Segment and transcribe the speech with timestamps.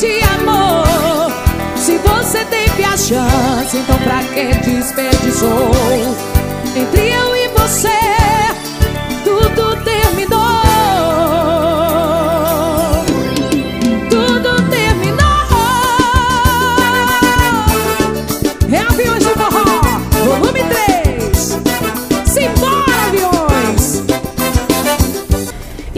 [0.00, 1.30] de amor.
[1.76, 5.70] Se você teve a chance, então pra que desperdiçou?
[6.74, 7.88] Entre eu e você,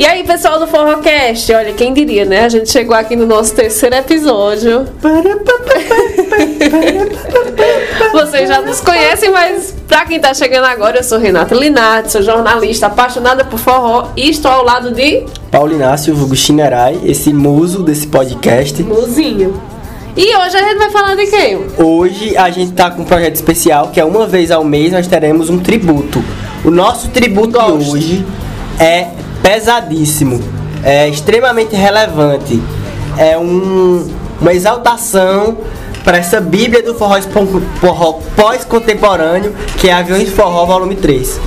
[0.02, 2.44] E aí, pessoal do Forrocast, olha, quem diria, né?
[2.44, 4.84] A gente chegou aqui no nosso terceiro episódio.
[8.10, 12.20] Vocês já nos conhecem, mas pra quem tá chegando agora, eu sou Renata Linardi, sou
[12.20, 17.84] jornalista apaixonada por forró e estou ao lado de Paulo Inácio, vulgo Xingarai, esse muso
[17.84, 18.82] desse podcast.
[18.82, 19.62] Muzinho.
[20.16, 21.64] E hoje a gente vai falar de quem?
[21.78, 25.06] Hoje a gente tá com um projeto especial que é uma vez ao mês nós
[25.06, 26.20] teremos um tributo.
[26.64, 27.78] O nosso tributo Gosto.
[27.78, 28.26] de hoje
[28.80, 29.06] é
[29.42, 30.40] pesadíssimo,
[30.82, 32.62] é extremamente relevante,
[33.18, 34.08] é um-
[34.40, 35.58] uma exaltação
[36.04, 37.20] para essa Bíblia do forró,
[37.80, 41.40] forró pós-contemporâneo que é Aviões Forró Volume 3.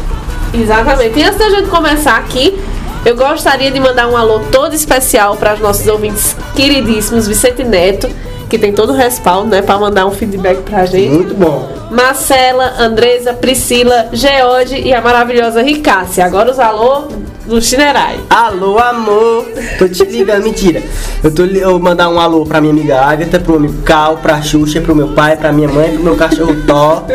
[0.54, 1.20] Exatamente.
[1.20, 2.58] E antes da gente começar aqui,
[3.06, 8.10] eu gostaria de mandar um alô todo especial para os nossos ouvintes queridíssimos, Vicente Neto,
[8.50, 11.14] que tem todo o respaldo, né, para mandar um feedback pra gente.
[11.14, 11.68] Muito bom.
[11.92, 16.26] Marcela, Andresa, Priscila, Geode e a maravilhosa Ricássia.
[16.26, 17.08] Agora os alô
[17.46, 18.20] do Chinerai.
[18.30, 19.46] Alô, amor!
[19.78, 20.82] Tô te ligando, mentira.
[21.24, 24.18] Eu tô eu vou mandar um alô pra minha amiga Agatha, pro meu amigo Cal,
[24.18, 27.06] pra Xuxa, pro meu pai, pra minha mãe, pro meu cachorro Thó,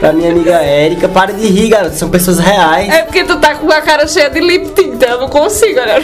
[0.00, 1.08] pra minha amiga Érica.
[1.08, 2.88] Para de rir, garoto, são pessoas reais.
[2.88, 6.02] É porque tu tá com a cara cheia de lip tint, eu não consigo, né?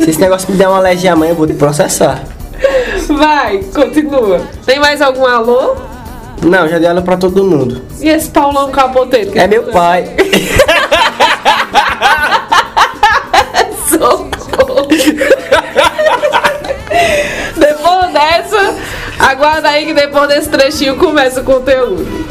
[0.00, 2.22] Se esse negócio me der uma alergia amanhã, eu vou te processar.
[3.08, 4.40] Vai, continua.
[4.64, 5.76] Tem mais algum alô?
[6.42, 7.82] Não, já dei alô pra todo mundo.
[8.00, 9.32] E esse Paulão Capoteiro?
[9.38, 9.78] É meu conhece?
[9.78, 10.04] pai.
[13.88, 14.86] Socorro.
[17.56, 18.74] depois dessa,
[19.18, 22.27] aguarda aí que depois desse trechinho começa o conteúdo.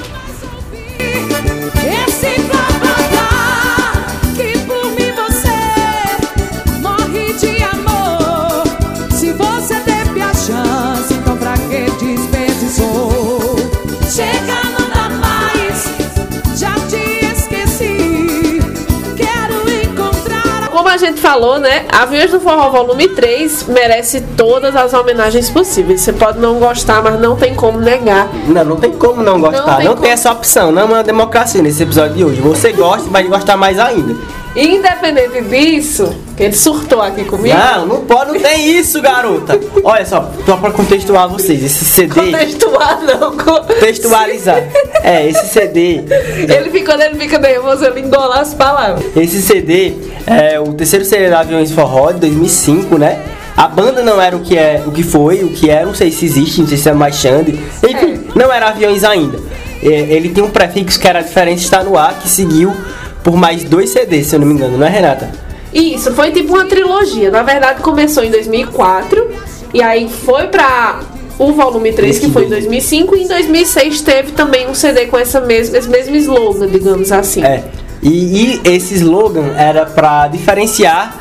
[21.04, 21.86] A gente falou, né?
[21.92, 26.02] Aviões do Forró Volume 3 merece todas as homenagens possíveis.
[26.02, 28.28] Você pode não gostar, mas não tem como negar.
[28.48, 29.58] Não, não tem como não gostar.
[29.62, 30.08] Não Não tem tem, como.
[30.08, 30.72] essa opção.
[30.72, 32.42] Não é uma democracia nesse episódio de hoje.
[32.42, 34.16] Você gosta e vai gostar mais ainda.
[34.60, 37.56] Independente disso, que ele surtou aqui comigo.
[37.56, 39.60] Não, não pode, não tem isso, garota.
[39.84, 42.14] Olha só, só pra contextuar vocês, esse CD.
[42.32, 43.38] Contextuar não.
[43.38, 44.64] co- Textualizar.
[45.04, 46.02] É, esse CD.
[46.50, 49.06] Ele fica, quando ele fica nervoso, ele engola as palavras.
[49.16, 49.94] Esse CD
[50.26, 53.20] é o terceiro CD da Aviões Forró de 2005, né?
[53.56, 56.12] A banda não era o que é, o que foi, o que é, não sei
[56.12, 57.60] se existe, não sei se é mais Xande.
[57.88, 59.40] Enfim, não era Aviões ainda.
[59.84, 62.74] É, ele tem um prefixo que era diferente está no ar, que seguiu
[63.28, 65.30] por mais dois CDs, se eu não me engano, não é Renata?
[65.74, 67.30] Isso, foi tipo uma trilogia.
[67.30, 69.28] Na verdade, começou em 2004
[69.74, 71.02] e aí foi pra
[71.38, 75.18] o volume 3, que foi em 2005, e em 2006 teve também um CD com
[75.18, 77.44] essa mesma, esse mesmo slogan, digamos assim.
[77.44, 77.66] É.
[78.02, 81.14] E, e esse slogan era pra diferenciar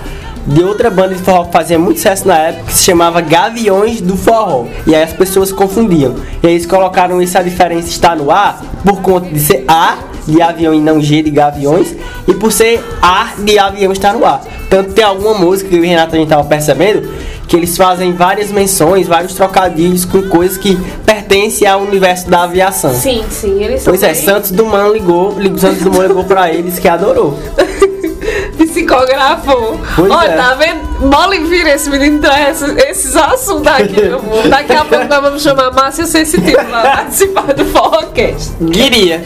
[0.47, 4.00] de outra banda de forró que fazia muito sucesso na época, que se chamava Gaviões
[4.00, 4.67] do Forró.
[4.87, 6.15] E aí as pessoas confundiam.
[6.41, 10.42] E aí eles colocaram essa diferença está no ar por conta de ser A de
[10.42, 11.94] avião e não G de gaviões,
[12.26, 14.42] e por ser A de avião está no ar.
[14.69, 17.09] Tanto tem alguma música que o Renato a gente tava percebendo
[17.47, 22.92] que eles fazem várias menções, vários trocadilhos com coisas que pertencem ao universo da aviação.
[22.92, 26.53] Sim, sim, eles são Pois é, bem Santos Dumont ligou, ligou Santos Dumont ligou pra
[26.53, 27.38] eles que adorou.
[28.59, 29.81] psicografou.
[29.94, 30.37] Pois Olha, é.
[30.37, 30.87] tá vendo?
[31.00, 34.43] Mole vira esse menino traz esses, esses assuntos aqui, meu amor.
[34.49, 38.53] Daqui a pouco nós vamos chamar Márcia Sensitiva pra participar do Forrocast.
[38.61, 39.22] Guiria,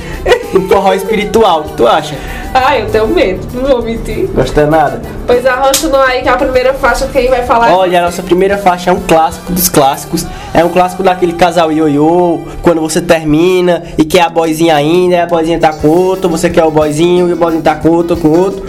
[0.55, 2.15] um forró espiritual, o que tu acha?
[2.53, 4.29] Ai, eu tenho medo, não vou mentir.
[4.35, 5.01] Gosta nada?
[5.25, 7.73] Pois arrocha no aí que é a primeira faixa quem vai falar.
[7.73, 10.27] Olha, a nossa primeira faixa é um clássico dos clássicos.
[10.53, 15.27] É um clássico daquele casal ioiô, quando você termina e quer a boizinha ainda, a
[15.27, 18.29] boizinha tá com outro, você quer o boizinho e o boizinho tá com outro, com
[18.29, 18.67] outro.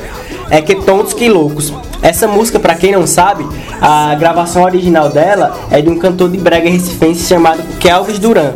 [0.51, 1.73] É que tontos que loucos.
[2.01, 3.47] Essa música, pra quem não sabe,
[3.81, 8.51] a gravação original dela é de um cantor de brega recifense chamado Kelvis Duran.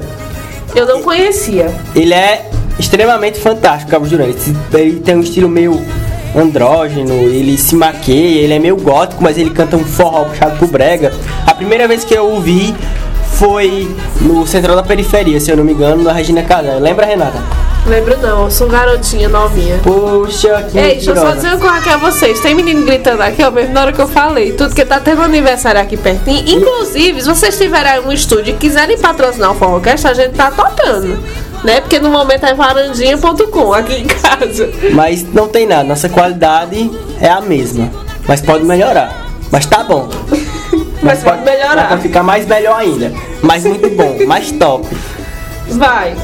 [0.76, 1.74] Eu não conhecia.
[1.96, 4.26] Ele é extremamente fantástico, Cabo Duran.
[4.74, 5.82] Ele, tem um estilo meio
[6.36, 10.68] andrógeno, ele se maqueia, ele é meio gótico, mas ele canta um forró puxado pro
[10.68, 11.14] brega.
[11.48, 12.76] A primeira vez que eu o vi
[13.36, 13.90] foi
[14.20, 16.74] no Central da Periferia, se eu não me engano, na Regina Casé.
[16.76, 17.42] Lembra, Renata?
[17.86, 19.80] Lembro não, eu sou garotinha novinha.
[19.84, 22.40] Poxa, que Ei, deixa eu só dizer uma coisa aqui a vocês.
[22.40, 24.54] Tem menino gritando aqui, ó, mesmo na hora que eu falei.
[24.54, 26.44] Tudo que tá tendo aniversário aqui pertinho.
[26.50, 31.20] Inclusive, se vocês tiverem um estúdio e quiserem patrocinar o Forrocast, a gente tá tocando.
[31.64, 31.80] Né?
[31.82, 34.72] Porque no momento é varandinha.com aqui em casa.
[34.92, 36.90] Mas não tem nada, nossa qualidade
[37.22, 37.92] é a mesma.
[38.28, 39.28] Mas pode melhorar.
[39.52, 40.10] Mas tá bom.
[41.04, 41.76] Mas pode melhorar.
[41.76, 43.14] Dá pra ficar mais melhor ainda.
[43.44, 44.88] Mas muito bom, mais top.
[45.68, 46.16] Vai.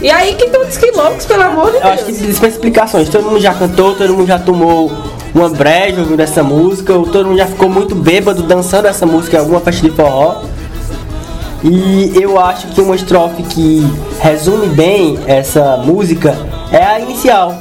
[0.00, 2.26] E aí que todos que loucos, pelo amor de Eu acho que Deus.
[2.26, 3.08] dispensa explicações.
[3.08, 4.92] Todo mundo já cantou, todo mundo já tomou
[5.34, 9.36] uma breja ouvindo essa música, ou todo mundo já ficou muito bêbado dançando essa música
[9.36, 10.42] em alguma festa de forró.
[11.64, 13.86] E eu acho que uma estrofe que
[14.20, 16.36] resume bem essa música
[16.70, 17.56] é a inicial.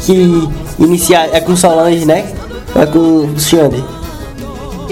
[0.00, 0.48] Que
[0.78, 2.26] inicia, é com Solange, né?
[2.74, 3.82] É com Xande.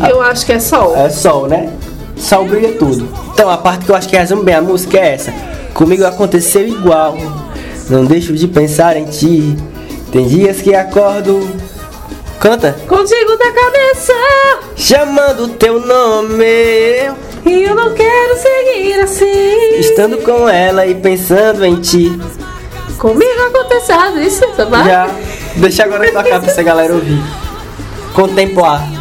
[0.09, 0.97] Eu acho que é sol.
[0.97, 1.71] É sol, né?
[2.17, 3.09] Sol brilha tudo.
[3.35, 5.33] Então a parte que eu acho que resume bem a música é essa.
[5.77, 7.19] Comigo aconteceu igual.
[7.91, 9.55] Não deixo de pensar em ti.
[10.11, 11.47] Tem dias que acordo.
[12.41, 12.73] Canta.
[12.89, 14.13] Contigo na cabeça.
[14.75, 16.45] Chamando teu nome.
[17.45, 19.79] E eu não quero seguir assim.
[19.79, 22.19] Estando com ela e pensando em ti.
[22.97, 24.83] Comigo aconteceu isso, tá bom?
[24.83, 25.11] Já.
[25.57, 27.23] Deixa agora tocar pra essa galera ouvir.
[28.15, 28.96] Contemplar.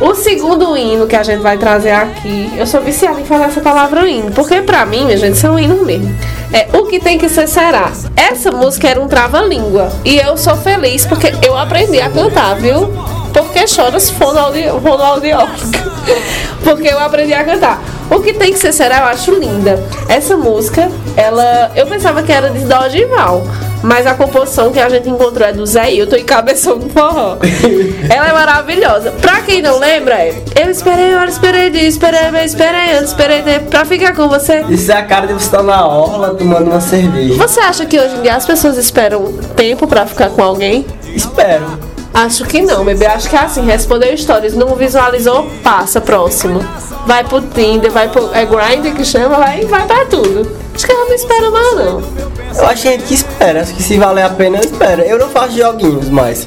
[0.00, 3.60] O segundo hino que a gente vai trazer aqui, eu sou viciada em falar essa
[3.60, 6.14] palavra hino, porque pra mim, minha gente, são hino mesmo.
[6.52, 7.90] É o que tem que ser será.
[8.16, 12.92] Essa música era um trava-língua e eu sou feliz porque eu aprendi a cantar, viu?
[13.32, 15.52] Porque choras fonoaudi- fonoaudióloga.
[16.62, 17.82] Porque eu aprendi a cantar.
[18.10, 19.82] O que tem que ser será, eu acho linda.
[20.08, 21.70] Essa música, ela.
[21.74, 23.44] Eu pensava que era de Dodival.
[23.84, 27.36] Mas a composição que a gente encontrou é do Zé Hilton e Cabeção do Forró.
[28.08, 29.10] Ela é maravilhosa.
[29.20, 33.42] Pra quem não lembra, é Eu esperei hora, esperei dia, esperei mês, esperei ano, esperei
[33.42, 34.64] tempo pra ficar com você.
[34.70, 37.34] Isso é a cara de você estar na orla tomando uma cerveja.
[37.34, 40.86] Você acha que hoje em dia as pessoas esperam tempo pra ficar com alguém?
[41.14, 41.93] Espero.
[42.14, 43.06] Acho que não, bebê.
[43.06, 46.60] Acho que é assim, respondeu stories, não visualizou, passa, próximo.
[47.06, 48.32] Vai pro Tinder, vai pro.
[48.32, 50.48] É Grindr que chama, vai, vai pra tudo.
[50.72, 52.02] Acho que ela não espera mais, não.
[52.56, 53.62] Eu acho que espera.
[53.62, 55.02] Acho que se valer a pena, eu espero.
[55.02, 56.46] Eu não faço joguinhos mais.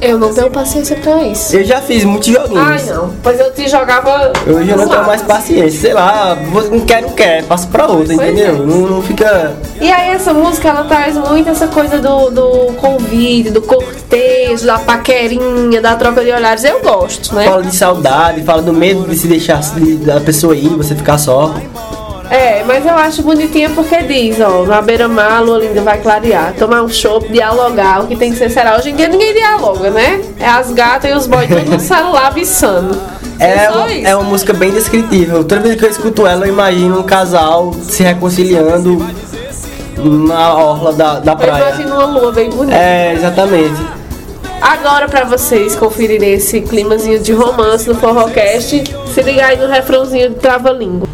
[0.00, 1.56] Eu não tenho paciência pra isso.
[1.56, 2.64] Eu já fiz muitos joguinhos.
[2.66, 3.12] Ai, não.
[3.22, 4.32] Pois eu te jogava.
[4.46, 5.80] Hoje eu não tenho mais paciência.
[5.80, 7.42] Sei lá, você não quer, não quer.
[7.44, 8.54] Passa pra outra, Pois entendeu?
[8.54, 8.58] é.
[8.58, 9.54] Não, não fica.
[9.80, 14.78] E aí essa música ela traz muito essa coisa do, do convite, do cortejo, da
[14.78, 16.62] paquerinha, da troca de olhares.
[16.64, 17.44] Eu gosto, né?
[17.44, 21.18] Fala de saudade, fala do medo de se deixar de- da pessoa ir, você ficar
[21.18, 21.54] só.
[22.30, 26.52] É, mas eu acho bonitinha porque diz, ó, na beira-mar a lua linda vai clarear.
[26.58, 28.76] Tomar um chopp, dialogar, o que tem que ser será.
[28.76, 30.20] Hoje em dia ninguém dialoga, né?
[30.38, 33.00] É as gatas e os boys tudo no celular viçando.
[33.40, 35.42] É, uma, é uma música bem descritível.
[35.44, 38.98] Toda vez que eu escuto ela, eu imagino um casal se reconciliando
[39.96, 41.68] na orla da, da Eu praia.
[41.68, 42.76] imagino uma lua bem bonita.
[42.76, 43.80] É, exatamente.
[44.60, 48.82] Agora pra vocês conferirem esse climazinho de romance no Forrocast,
[49.14, 51.07] se liga aí no refrãozinho de Trava-Língua.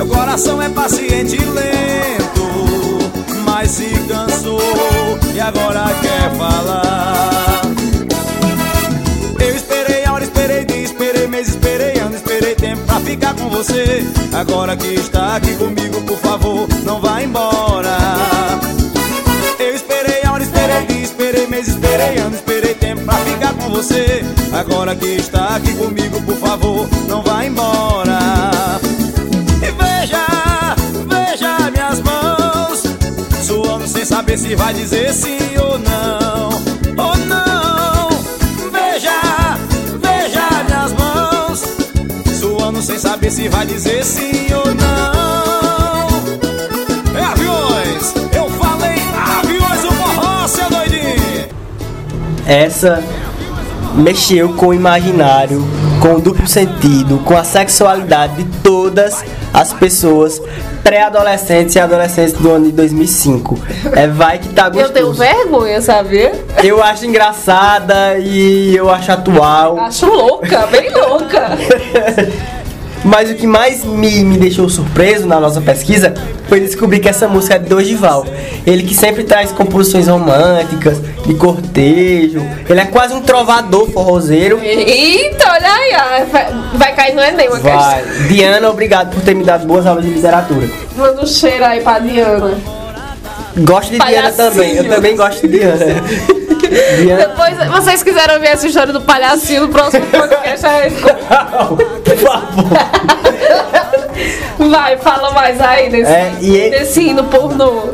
[0.00, 3.12] Meu coração é paciente e lento
[3.44, 4.58] Mas se cansou
[5.34, 7.60] e agora quer falar?
[9.38, 14.02] Eu esperei hora, esperei dia, esperei mês, esperei ano Esperei tempo pra ficar com você.
[14.32, 17.98] Agora que está aqui comigo, por favor, não vá embora.
[19.58, 24.24] Eu esperei hora, esperei dia, esperei mês, esperei ano Esperei tempo pra ficar com você.
[24.50, 28.80] Agora que está aqui comigo, por favor, não vá embora
[34.20, 36.50] saber se vai dizer sim ou não.
[37.02, 38.08] Ou não.
[38.70, 39.56] Veja,
[39.98, 41.64] veja minhas mãos.
[42.38, 46.08] Suando sem saber se vai dizer sim ou não.
[47.18, 48.98] É aviões, eu falei
[49.38, 51.48] aviões o forró, seu doidinho.
[52.46, 53.02] Essa
[53.94, 55.66] mexeu com o imaginário,
[55.98, 59.24] com o duplo sentido, com a sexualidade de todas
[59.54, 60.38] as pessoas
[60.82, 63.58] pré-adolescentes e adolescentes do ano de 2005.
[63.94, 64.92] É vai que tá Eu gostoso.
[64.92, 66.32] tenho vergonha, sabia?
[66.62, 69.78] Eu acho engraçada e eu acho atual.
[69.78, 71.50] Acho louca, bem louca.
[73.10, 76.14] Mas o que mais me, me deixou surpreso na nossa pesquisa
[76.48, 78.24] foi descobrir que essa música é de Dorival.
[78.64, 82.40] Ele que sempre traz composições românticas, de cortejo.
[82.68, 84.60] Ele é quase um trovador forrozeiro.
[84.62, 88.00] Eita, olha aí, ó, vai, cair no Enem, uma Vai.
[88.04, 88.26] questão.
[88.30, 90.70] Diana, obrigado por ter me dado boas aulas de literatura.
[90.96, 92.54] Manda um cheiro aí pra Diana.
[93.56, 94.76] Gosto de Diana também.
[94.76, 95.84] Eu também gosto de Diana.
[96.70, 97.26] Diana.
[97.26, 102.64] Depois, vocês quiseram ver essa história do palhacinho no próximo podcast, aí Por favor.
[104.70, 107.88] vai, fala mais aí desse, É, e ele- desse hino pornô.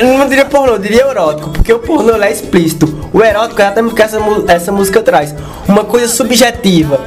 [0.00, 3.08] Eu não diria pornô, eu diria erótico, porque o pornô é explícito.
[3.12, 5.34] O erótico é exatamente o que essa, essa música traz.
[5.66, 7.00] Uma coisa subjetiva.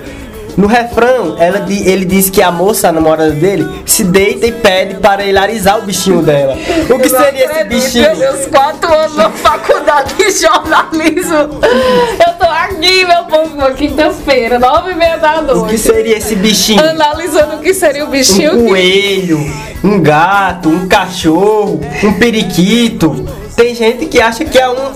[0.58, 4.96] No refrão, ela, ele diz que a moça, a namorada dele, se deita e pede
[4.96, 6.58] para alisar o bichinho dela.
[6.90, 8.18] O que seria esse bichinho?
[8.18, 11.32] Meus quatro anos na faculdade de jornalismo.
[11.32, 15.78] Eu tô aqui, meu povo, quinta-feira, nove e meia da O que noite.
[15.78, 16.84] seria esse bichinho?
[16.84, 23.28] Analisando o que seria o bichinho Um que coelho, um gato, um cachorro, um periquito.
[23.56, 24.92] Tem gente que acha que é um.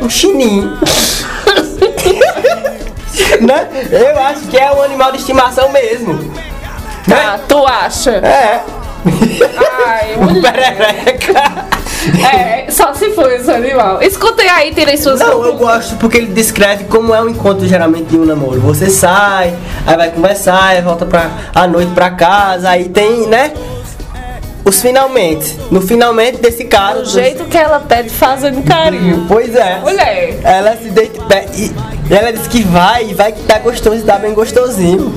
[0.00, 0.72] um chininho.
[3.40, 3.68] né?
[3.90, 6.32] Eu acho que é um animal de estimação mesmo.
[7.08, 8.12] Tá, tu acha?
[8.12, 8.62] É.
[9.86, 11.74] Ai, perereca.
[12.32, 14.02] É, só se for esse animal.
[14.02, 18.06] Escutem aí, tirem suas Não, eu gosto porque ele descreve como é um encontro geralmente
[18.06, 18.60] de um namoro.
[18.60, 19.54] Você sai,
[19.86, 23.52] aí vai conversar, aí volta pra, à noite pra casa, aí tem, né?
[24.64, 25.58] Os finalmente.
[25.70, 27.00] No finalmente desse cara.
[27.00, 29.26] O jeito que ela pede fazendo carinho.
[29.28, 29.78] Pois é.
[29.80, 30.40] Mulher.
[30.42, 34.18] Ela se deita e e ela diz que vai vai que tá gostoso e tá
[34.18, 35.12] bem gostosinho.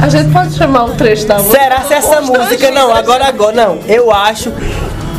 [0.00, 1.58] A gente pode chamar um trecho da música?
[1.58, 3.78] Será se essa música não, agora agora não.
[3.88, 4.52] Eu acho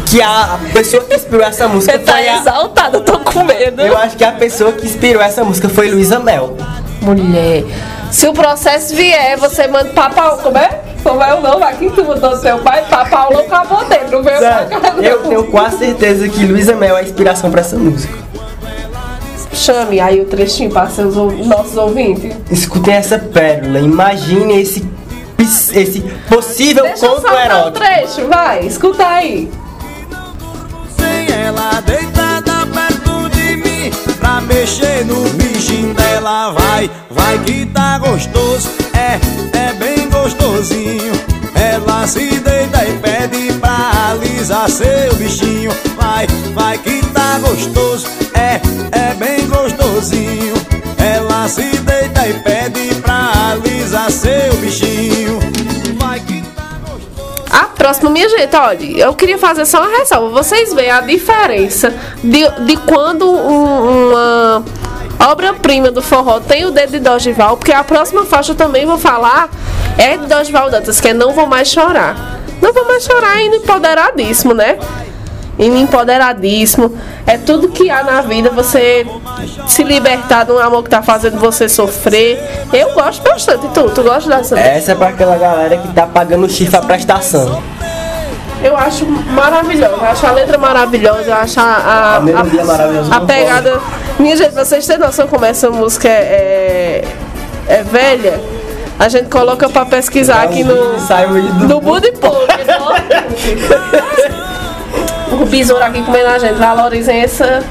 [0.06, 3.44] que a pessoa que inspirou essa música Você tá foi a, exaltada, eu tô com
[3.44, 3.82] medo.
[3.82, 6.56] Eu acho que a pessoa que inspirou essa música foi Luísa Mel.
[7.02, 7.64] Mulher.
[8.12, 10.42] Se o processo vier, você manda pra Paulo.
[10.42, 10.82] Como é?
[11.04, 12.84] Como é o nome aqui que tu mandou seu pai?
[12.88, 14.94] Pra Paulo acabou dentro, não veio pra cá.
[15.02, 18.27] Eu tenho quase certeza que Luísa Mel é a inspiração pra essa música.
[19.58, 22.36] Chame aí o trechinho para seus nossos ouvintes.
[22.52, 24.86] Escutem essa pérola, imagine esse
[25.74, 27.72] esse possível Deixa eu conto o erótico.
[27.72, 29.50] trecho, vai, escuta aí.
[30.98, 38.00] Sem ela deitada perto de mim Pra mexer no bichinho dela Vai, vai que tá
[38.00, 39.20] gostoso É,
[39.58, 41.14] é bem gostosinho
[41.56, 48.08] Ela se deita e pede pra alisar seu bichinho Vai, vai que tá gostoso
[50.08, 50.54] gostosinho
[50.98, 55.40] Ela se deita e pede pra alisar seu bichinho
[57.50, 60.30] tá A próxima, minha gente, olha, eu queria fazer só uma ressalva.
[60.30, 64.64] Vocês veem a diferença de, de quando um- uma
[65.32, 69.50] obra-prima do forró tem o dedo de Dorival, porque a próxima faixa também vou falar
[69.98, 72.16] é de Dorival Dantas, que é Não Vou Mais Chorar.
[72.62, 74.78] Não Vou Mais Chorar ainda empoderadíssimo, né?
[75.60, 76.96] Empoderadíssimo.
[77.26, 79.06] É tudo que há na vida, você
[79.68, 82.40] se libertar de um amor que tá fazendo você sofrer.
[82.72, 83.68] Eu gosto bastante.
[83.74, 83.90] Tu?
[83.90, 84.60] Tu gosta dessa?
[84.60, 87.62] Essa é pra aquela galera que tá pagando chifre à prestação.
[88.64, 93.28] Eu acho maravilhoso, eu acho a letra maravilhosa, eu acho a, a, A a concordo.
[93.28, 93.80] pegada.
[94.18, 97.04] Minha gente, vocês têm noção como essa música é,
[97.68, 98.42] é, é velha?
[98.98, 100.94] A gente coloca pra pesquisar aqui no,
[101.68, 102.14] no Buddy
[105.42, 107.64] O besouro aqui comendo a gente, valorizem essa,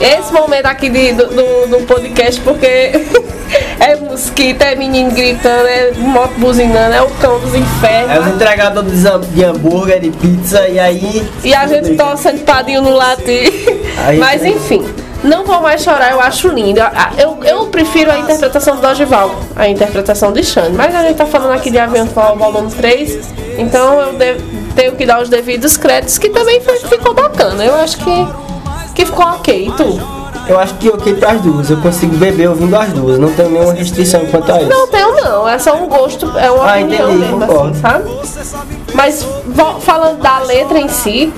[0.00, 2.66] esse momento aqui de, do, do, do podcast, porque
[3.80, 8.16] é mosquito, é menino gritando, é moto buzinando, é o cão dos infernos.
[8.16, 11.26] É os entregadores de hambúrguer, de pizza, e aí.
[11.42, 13.50] E a gente torcendo padinho no latim.
[14.04, 14.84] Aí Mas tem- enfim,
[15.22, 16.80] não vou mais chorar, eu acho lindo.
[17.16, 20.72] Eu, eu prefiro a interpretação do Dorival, a interpretação de Xande.
[20.76, 23.18] Mas a gente tá falando aqui de Avião Fall volume 3,
[23.56, 27.64] então eu de- tenho que dar os devidos créditos, que também foi- ficou bacana.
[27.64, 28.28] Eu acho que,
[28.94, 29.68] que ficou ok.
[29.68, 30.00] E tu?
[30.46, 31.70] Eu acho que ok pras duas.
[31.70, 33.18] Eu consigo beber ouvindo as duas.
[33.18, 34.68] Não tenho nenhuma restrição quanto a isso.
[34.68, 37.70] Não tenho não, é só um gosto, é uma Ah, opinião entendi, mesmo, concordo.
[37.70, 38.70] assim, sabe?
[38.92, 39.26] Mas
[39.80, 41.32] falando da letra em si,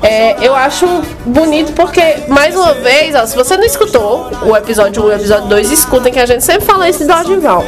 [0.00, 0.86] é, eu acho
[1.26, 5.12] bonito porque, mais uma vez, ó, se você não escutou o episódio 1 e o
[5.14, 7.64] episódio 2, escutem que a gente sempre fala esse do Dorival.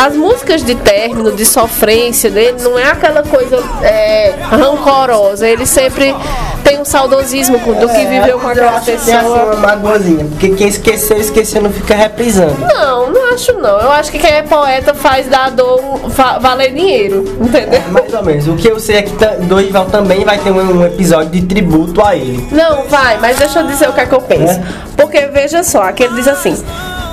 [0.00, 5.48] As músicas de término, de sofrência dele, não é aquela coisa é, rancorosa.
[5.48, 6.14] Ele sempre
[6.62, 9.44] tem um saudosismo do que viveu com aquela assim pessoa.
[9.44, 10.24] uma magoazinha.
[10.26, 12.56] Porque quem esqueceu, esqueceu, não fica reprisando.
[12.60, 13.80] Não, não acho não.
[13.80, 17.80] Eu acho que quem é poeta faz da dor va- valer dinheiro, entendeu?
[17.90, 18.46] Mais ou menos.
[18.46, 19.12] O que eu sei é que
[19.46, 22.46] Dorival também vai ter um, um episódio de tributo a ele.
[22.52, 24.52] Não, vai, mas deixa eu dizer o que é que eu penso.
[24.52, 24.62] É?
[24.96, 26.56] Porque veja só, aqui ele diz assim: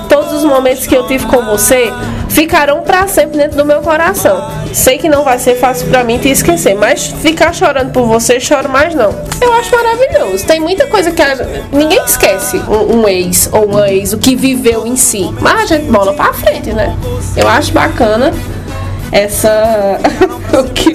[0.08, 1.92] todos os momentos que eu tive com você
[2.36, 4.50] ficarão pra sempre dentro do meu coração.
[4.70, 8.38] Sei que não vai ser fácil pra mim te esquecer, mas ficar chorando por você,
[8.38, 9.10] choro mais não.
[9.40, 10.44] Eu acho maravilhoso.
[10.44, 11.34] Tem muita coisa que a-
[11.72, 15.34] ninguém esquece um, um ex ou uma ex, o que viveu em si.
[15.40, 16.94] Mas a gente bola pra frente, né?
[17.34, 18.30] Eu acho bacana
[19.10, 19.98] essa.
[20.52, 20.94] o que.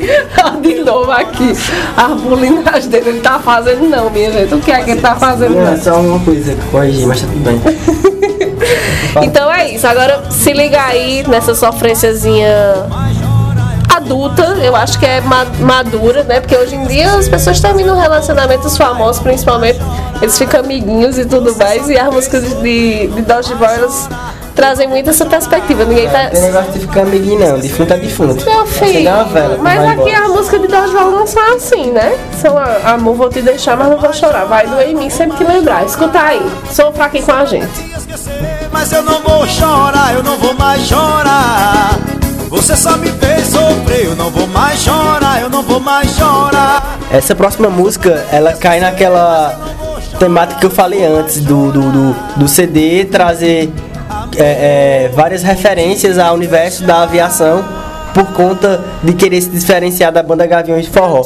[0.62, 1.54] De novo aqui.
[1.98, 4.54] A bulinagem dele, ele tá fazendo não, minha gente.
[4.54, 5.74] O que é que ele tá fazendo Não, não?
[5.74, 8.11] é só uma coisa que corrigir, mas tá tudo bem.
[9.22, 9.86] Então é isso.
[9.88, 12.48] Agora se liga aí nessa sofrênciazinha
[13.94, 16.40] adulta, eu acho que é ma- madura, né?
[16.40, 19.80] Porque hoje em dia as pessoas terminam relacionamentos famosos, principalmente,
[20.22, 24.08] eles ficam amiguinhos e tudo mais, e as músicas de, de Dodge Boy, elas
[24.56, 25.84] trazem muito essa perspectiva.
[25.84, 26.30] Ninguém tá.
[26.30, 28.46] Tem negócio de ficar amiguinho não, defunto é defunto.
[28.46, 30.26] Meu filho, uma vela, mas aqui embora.
[30.26, 32.18] a música de Dodgeball não são assim, né?
[32.42, 34.46] São a- amor, vou te deixar, mas não vou chorar.
[34.46, 35.84] Vai doer em mim sempre que lembrar.
[35.86, 36.42] Escuta aí,
[36.72, 37.92] sofra aqui com a gente.
[38.72, 42.00] Mas eu não vou chorar, eu não vou mais chorar.
[42.50, 47.00] Você só me fez sofrer, eu não vou mais chorar, eu não vou mais chorar.
[47.12, 49.58] Essa próxima música, ela cai naquela
[50.20, 53.72] temática que eu falei antes do, do, do, do CD trazer
[54.38, 57.64] é, é, várias referências ao universo da aviação
[58.14, 61.24] por conta de querer se diferenciar da banda Gaviões de Forró.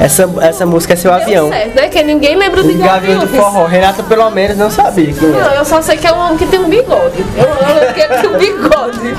[0.00, 1.48] Essa, essa música é seu avião.
[1.48, 1.88] Certo, né?
[1.88, 3.30] Que ninguém lembra de de Gaviões.
[3.30, 3.64] Forró.
[3.66, 6.46] Renata pelo menos não sabia quem Não, eu só sei que é um homem que
[6.46, 7.24] tem um bigode.
[7.36, 9.16] Eu, eu lembro que ele tem um bigode.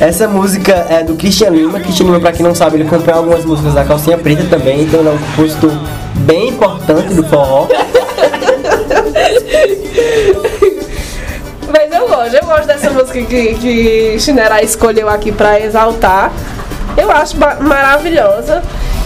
[0.00, 1.80] Essa música é do Christian Lima.
[1.80, 5.00] Christian Lima, pra quem não sabe, ele compõe algumas músicas da Calcinha Preta também, então
[5.00, 5.70] ele é um compositor
[6.16, 7.68] bem importante do forró.
[11.68, 16.32] Mas eu gosto, eu gosto dessa música que, que Chinera escolheu aqui pra exaltar.
[16.96, 18.62] Eu acho maravilhosa,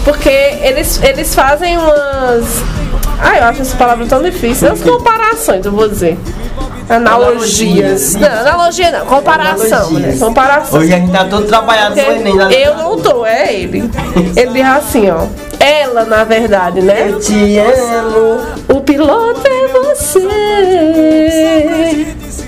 [0.08, 0.30] porque
[0.62, 2.62] eles, eles fazem umas.
[3.20, 4.72] Ai, eu acho essa palavra tão difícil.
[4.72, 6.18] As comparações, eu vou dizer.
[6.88, 8.14] Analogias.
[8.14, 9.78] Analogias, Não, analogia não, comparação.
[9.78, 10.14] Analogias.
[10.14, 10.26] Né?
[10.26, 10.80] Comparação.
[10.80, 12.36] Hoje a gente tá todo trabalhado no Enem.
[12.36, 12.48] né?
[12.52, 13.90] Eu não tô, é ele.
[14.34, 15.26] Ele diz assim, ó.
[15.60, 17.10] Ela, na verdade, né?
[17.10, 18.40] Eu te amo.
[18.68, 20.20] O piloto é você.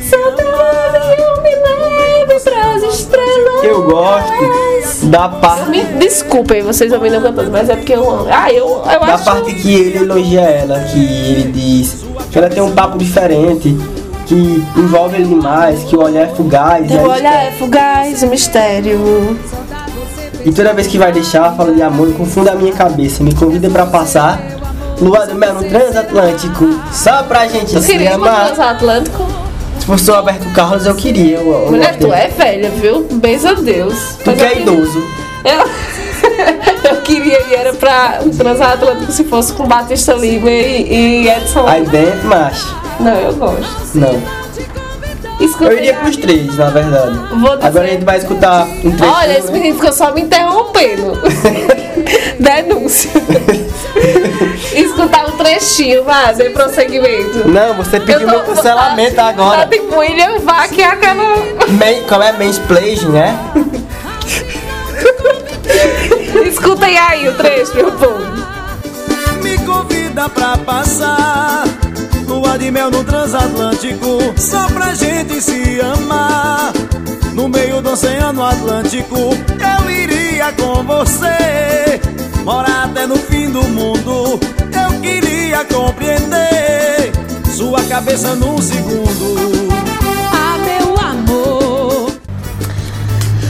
[0.08, 3.64] Solta o avião, me leve pras estrelas.
[3.64, 4.69] Eu gosto
[5.04, 8.26] da parte, Me desculpem vocês ouvindo eu cantando, mas é porque eu amo.
[8.30, 9.24] Ah, eu, eu da acho.
[9.24, 13.76] parte que ele elogia ela, que ele diz que ela tem um papo diferente,
[14.26, 16.84] que envolve ele demais, que o olhar é fugaz.
[16.84, 19.38] e Teu aí olhar é fugaz, o mistério.
[20.44, 23.22] E toda vez que vai deixar, fala de amor, confunde a minha cabeça.
[23.22, 24.40] Me convida pra passar
[25.00, 28.46] lua do mel no transatlântico, só pra gente Tu se pro amar.
[28.46, 29.26] transatlântico?
[29.90, 31.38] Se fosse o Alberto Carlos, eu queria.
[31.38, 33.08] Eu, eu Mulher, tu é velha, viu?
[33.10, 34.18] Beijo a Deus.
[34.22, 35.04] Tu Mas que é idoso.
[35.44, 41.28] Eu, eu queria ir, era pra um transatlântico se fosse com Batista Lima e, e
[41.28, 41.66] Edson.
[41.66, 42.72] Aí dentro, macho.
[43.00, 43.98] Não, eu gosto.
[43.98, 44.22] Não.
[45.40, 47.18] Escuta Eu iria pros três, na verdade.
[47.60, 49.12] Agora a gente vai escutar um trecho.
[49.12, 51.18] Olha, esse menino ficou só me interrompendo.
[52.38, 53.10] Denúncia.
[54.74, 55.19] Escutar
[55.50, 57.48] trechinho, vai, dê prosseguimento.
[57.48, 59.66] Não, você pediu meu cancelamento Tá agora.
[59.66, 61.24] tipo William Vac, é aquela.
[61.68, 63.36] Man, como é mansplaining, né?
[66.46, 68.20] Escutem aí o trecho, meu povo.
[69.42, 71.64] Me convida pra passar
[72.26, 76.72] Lua de mel no transatlântico Só pra gente se amar
[77.32, 81.98] No meio do oceano Atlântico Eu iria com você
[82.44, 87.12] Morar até no fim do mundo Eu queria compreender
[87.54, 89.68] Sua cabeça num segundo
[90.32, 92.12] Ah, meu amor.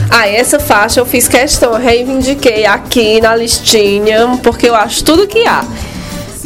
[0.09, 5.25] Ah, essa faixa eu fiz questão, eu reivindiquei aqui na listinha, porque eu acho tudo
[5.27, 5.63] que há.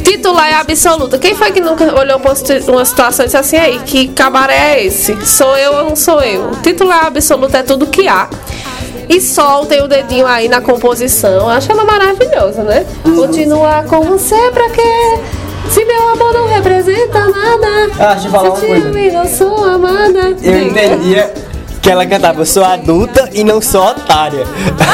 [0.04, 1.18] Titular é absoluta.
[1.18, 4.06] Quem foi que nunca olhou pra uma situ- uma situação e disse assim, aí, que
[4.08, 5.16] cabaré é esse?
[5.26, 6.52] Sou eu ou não sou eu?
[6.62, 8.28] Titular absoluta é tudo que há.
[9.08, 11.30] E soltem o dedinho aí na composição.
[11.32, 12.86] Eu acho ela maravilhosa, né?
[13.02, 15.18] Continuar com você pra quê?
[15.70, 17.66] Se meu amor não representa nada.
[17.98, 18.88] Ah, deixa eu falar uma Se te coisa.
[18.88, 20.36] amo e não sou amada.
[20.42, 21.32] Eu entendia
[21.82, 24.44] que ela cantava, eu sou adulta e não sou otária.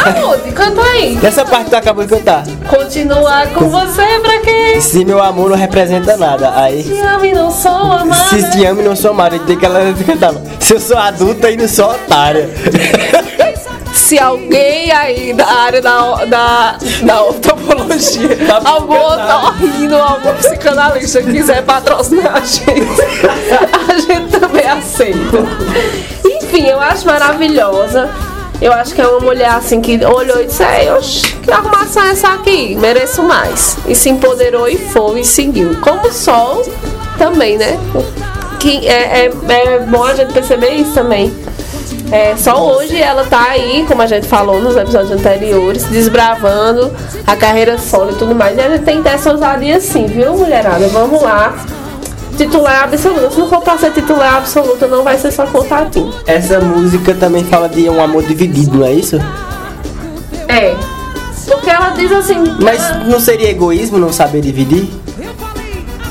[0.07, 0.53] Aonde?
[0.53, 1.17] Canta aí.
[1.23, 2.45] Nessa parte que tu acabou de cantar.
[2.69, 4.81] Continuar com você pra quê?
[4.81, 6.53] Se meu amor não representa nada.
[6.57, 6.83] Aí.
[6.83, 8.29] Te amo e não sou amada.
[8.29, 10.43] Se te amo e não sou amada, tem que ela cantava.
[10.61, 12.51] Se eu sou adulta e não sou otária.
[14.12, 21.62] Se alguém aí da área da, da, da odontologia, Tá algum otorrino, algum psicanalista quiser
[21.62, 22.68] patrocinar a gente,
[23.88, 25.38] a gente também aceita.
[26.27, 28.11] Enfim, eu acho maravilhosa.
[28.61, 32.05] Eu acho que é uma mulher assim que olhou e disse, "Ei, oxe, que arrumação
[32.05, 32.77] é essa aqui?
[32.77, 33.79] Mereço mais.
[33.87, 35.75] E se empoderou e foi e seguiu.
[35.81, 36.62] Como o sol
[37.16, 37.79] também, né?
[38.62, 41.35] que é, é, é bom a gente perceber isso também.
[42.12, 46.92] É, só hoje ela tá aí, como a gente falou nos episódios anteriores, desbravando
[47.27, 48.55] a carreira solo e tudo mais.
[48.59, 50.87] E a gente tem que ter essa ousadia assim, viu, mulherada?
[50.88, 51.55] Vamos lá.
[52.37, 53.31] Titular absoluta.
[53.31, 56.12] Se não for pra ser titular absoluta, não vai ser só contatinho.
[56.27, 59.16] Essa música também fala de um amor dividido, não é isso?
[60.48, 60.75] É.
[61.46, 62.37] Porque ela diz assim.
[62.61, 64.87] Mas não seria egoísmo não saber dividir?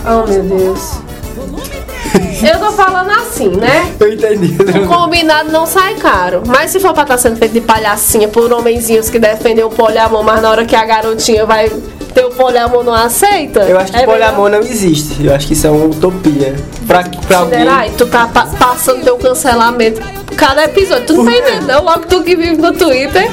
[0.03, 0.99] Oh meu Deus.
[2.47, 3.91] Eu tô falando assim, né?
[3.99, 4.55] Eu entendi.
[4.83, 6.43] O combinado não sai caro.
[6.45, 10.23] Mas se for pra estar sendo feito de palhacinha por homenzinhos que defendem o poliamor,
[10.23, 11.69] mas na hora que a garotinha vai
[12.13, 13.61] ter o poliamor não aceita?
[13.61, 15.25] Eu acho que é poliamor não existe.
[15.25, 16.55] Eu acho que isso é uma utopia.
[16.87, 17.65] Pra, pra alguém.
[17.87, 20.01] E tu tá pa- passando teu cancelamento
[20.35, 21.05] cada episódio.
[21.05, 21.83] Tu não tá entendendo, não?
[21.83, 23.29] Logo tu que vive no Twitter.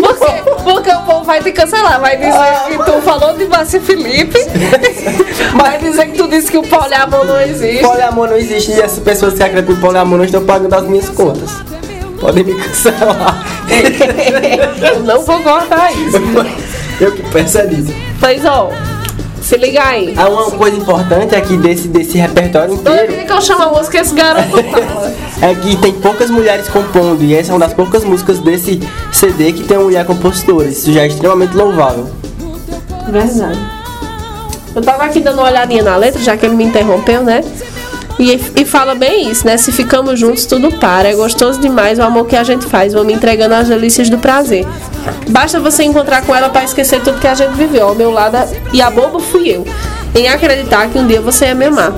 [0.00, 2.00] Porque, porque o povo vai te cancelar.
[2.00, 4.38] Vai dizer que tu falou de Márcio Felipe.
[5.56, 7.82] Vai dizer que tu disse que o poliamor não existe.
[7.82, 11.08] Poliamor não existe e essas pessoas que acreditam em poliamor não estão pagando as minhas
[11.08, 11.50] contas.
[12.20, 13.44] Podem me cancelar.
[14.82, 16.18] Eu não vou cortar isso.
[17.00, 17.92] Eu que penso é disso.
[18.20, 18.70] Pois ó,
[19.48, 20.14] se liga aí.
[20.14, 23.98] Há uma coisa importante aqui desse, desse repertório inteiro vida que eu chamo a música,
[23.98, 24.58] esse garoto
[25.40, 28.78] é que tem poucas mulheres compondo e essa é uma das poucas músicas desse
[29.10, 30.68] CD que tem uma mulher compositora.
[30.68, 32.10] Isso já é extremamente louvável.
[33.08, 33.58] Verdade.
[34.74, 37.42] Eu tava aqui dando uma olhadinha na letra, já que ele me interrompeu, né?
[38.18, 39.56] E, e fala bem isso, né?
[39.56, 41.08] Se ficamos juntos, tudo para.
[41.08, 42.92] É gostoso demais o amor que a gente faz.
[42.92, 44.66] Vou me entregando às delícias do prazer.
[45.28, 47.88] Basta você encontrar com ela para esquecer tudo que a gente viveu.
[47.88, 48.36] Ao meu lado,
[48.72, 49.64] e a boba fui eu.
[50.14, 51.92] Em acreditar que um dia você ia me amar.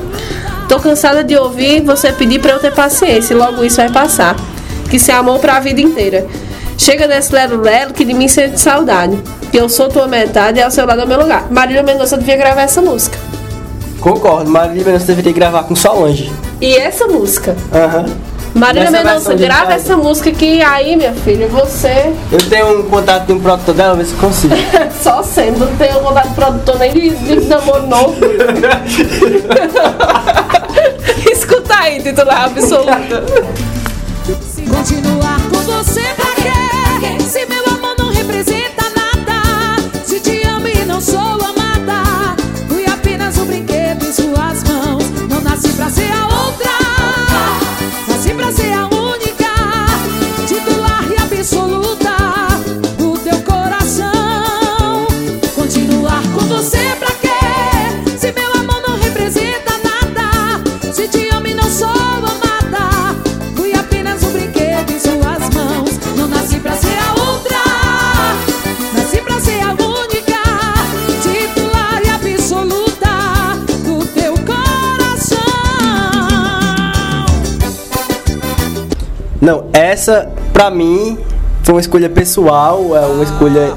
[0.68, 3.32] Tô cansada de ouvir você pedir pra eu ter paciência.
[3.32, 4.36] E logo isso vai passar.
[4.90, 6.26] Que se amou pra vida inteira.
[6.76, 9.18] Chega desse lero-lero que de mim sente saudade.
[9.50, 11.50] Que eu sou tua metade e ao seu lado é o meu lugar.
[11.50, 13.29] Marília Mendonça devia gravar essa música.
[14.00, 16.32] Concordo, Marília Mendonça deveria gravar com Solange.
[16.60, 17.54] E essa música.
[17.72, 18.06] Aham.
[18.54, 19.82] Marília Nessa Mendonça, versão de grava faz.
[19.84, 23.94] essa música que aí, minha filha, você Eu tenho um contato de um produtor dela,
[23.94, 24.54] ver se consigo.
[25.00, 28.16] só sendo, não tem vontade de produtor nem de, de namoro novo.
[31.30, 33.22] Escuta aí, titular absoluta.
[34.68, 37.20] Continuar com você pra quê?
[37.22, 37.69] Se meu
[80.00, 81.18] essa pra mim
[81.62, 83.74] foi uma escolha pessoal, é uma escolha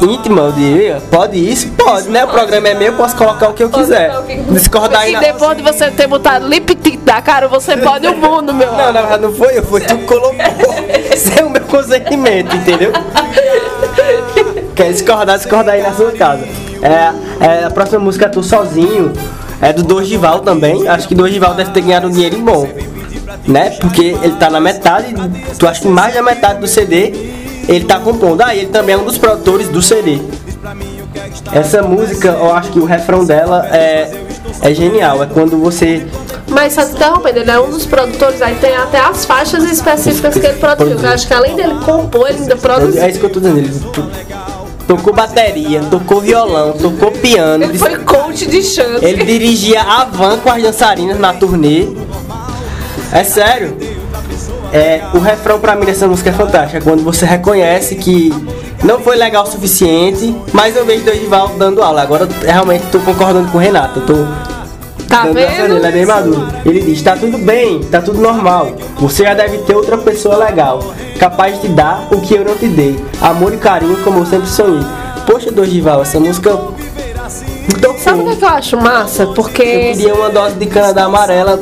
[0.00, 1.02] íntima, eu diria.
[1.10, 1.68] Pode isso?
[1.72, 2.24] Pode, né?
[2.24, 4.10] O programa é meu, eu posso colocar o que eu quiser.
[4.50, 8.54] Discordar E depois de você ter botado lip tint da cara, você pode o mundo,
[8.54, 10.34] meu Não, na verdade não foi eu, foi tu que colocou.
[11.14, 12.92] Sem o meu consentimento, entendeu?
[14.74, 16.48] Quer discordar, discordar aí na sua casa.
[16.80, 19.12] É, é, a próxima música é Tu Sozinho,
[19.60, 20.88] é do Dorival também.
[20.88, 22.66] Acho que Dorival deve ter ganhado um dinheirinho bom.
[23.46, 23.70] Né?
[23.80, 25.14] Porque ele tá na metade,
[25.58, 27.12] tu acha que mais da metade do CD
[27.68, 28.42] ele tá compondo.
[28.42, 30.18] Ah, ele também é um dos produtores do CD.
[31.52, 34.10] Essa música, eu acho que o refrão dela é,
[34.62, 35.22] é genial.
[35.22, 36.06] É quando você
[36.48, 40.34] Mas só te interrompendo, ele é um dos produtores, aí tem até as faixas específicas
[40.34, 40.98] que ele produziu.
[41.00, 43.02] Eu acho que além dele compor, ele ainda produziu.
[43.02, 43.58] É isso que eu tô dizendo.
[43.58, 44.10] Ele to-
[44.86, 47.64] tocou bateria, tocou violão, tocou piano.
[47.64, 49.04] Ele foi coach de chante.
[49.04, 51.86] ele dirigia a van com as dançarinas na turnê.
[53.12, 53.76] É sério.
[54.72, 56.76] É, o refrão pra mim dessa música é fantástico.
[56.76, 58.32] É quando você reconhece que
[58.84, 62.02] não foi legal o suficiente, mas eu vejo Dorival dando aula.
[62.02, 64.00] Agora realmente tô concordando com o Renato.
[64.00, 64.14] Eu tô
[65.08, 65.74] Tá dando vendo?
[65.74, 66.46] nele, é bem maduro.
[66.64, 68.70] Ele diz, tá tudo bem, tá tudo normal.
[68.98, 72.54] Você já deve ter outra pessoa legal, capaz de te dar o que eu não
[72.54, 72.96] te dei.
[73.20, 74.86] Amor e carinho como eu sempre sonhei.
[75.26, 76.56] Poxa, Dorival, essa música.
[77.98, 79.22] Sabe o que, é que eu acho massa?
[79.24, 81.58] Eu Porque queria uma dose de cana amarela,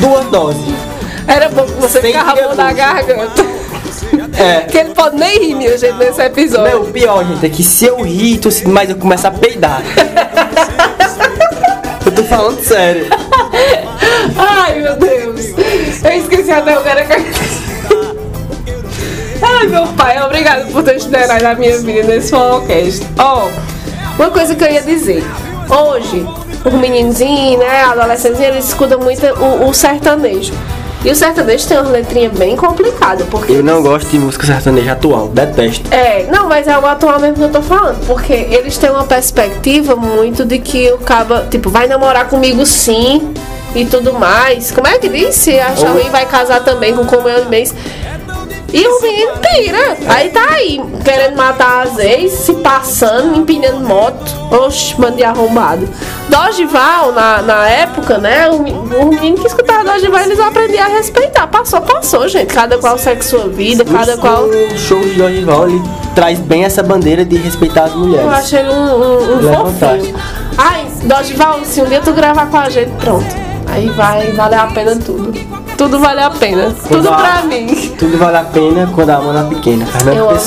[0.00, 0.74] duas doses.
[1.26, 3.42] era bom que você Sem ficava bom na garganta.
[4.38, 4.60] É.
[4.62, 6.64] Que ele pode nem rir, minha gente, nesse episódio.
[6.64, 9.82] Meu, o pior, gente, é que se eu rir, demais, eu começo a peidar.
[12.04, 13.06] eu tô falando sério.
[14.36, 15.46] Ai, meu Deus.
[16.04, 17.06] Eu esqueci até o cara.
[19.42, 23.06] Ai, meu pai, obrigado por ter estudado na minha vida nesse podcast.
[23.18, 23.48] Ó,
[24.18, 25.22] uma coisa que eu ia dizer.
[25.68, 26.26] Hoje,
[26.64, 30.52] os meninozinhos, né, adolescentes, eles escutam muito o, o sertanejo.
[31.04, 34.92] E o sertanejo tem uma letrinha bem complicada, porque Eu não gosto de música sertaneja
[34.92, 35.92] atual, detesto.
[35.92, 39.04] é, não, mas é o atual mesmo que eu tô falando, porque eles têm uma
[39.04, 43.34] perspectiva muito de que o caba, tipo, vai namorar comigo sim
[43.74, 44.70] e tudo mais.
[44.70, 45.34] Como é que diz?
[45.34, 47.74] Se achar Ou- ruim, vai casar também com como eu mês.
[48.72, 49.96] E o menino pira.
[50.08, 54.34] Aí tá aí, querendo matar as ex, se passando, empinando moto.
[54.50, 55.88] Oxe, mano de arrombado.
[56.28, 58.48] Dodgeval, na, na época, né?
[58.50, 61.46] O, o menino que escutava Dodgeval, eles aprendiam a respeitar.
[61.46, 62.52] Passou, passou, gente.
[62.52, 64.44] Cada qual segue sua vida, cada qual.
[64.44, 65.82] O show de Dorival, ele
[66.14, 68.24] traz bem essa bandeira de respeitar as mulheres.
[68.24, 70.14] Eu achei ele um, um, um.
[70.58, 73.43] Ai, Dodgeval, se um dia tu gravar com a gente, pronto.
[73.74, 75.32] Aí vai valer a pena tudo.
[75.76, 76.72] Tudo vale a pena.
[76.88, 77.66] Tudo a- pra mim.
[77.98, 79.84] Tudo vale a pena quando a mão é pequena.
[79.84, 80.38] Fernando Eu amo.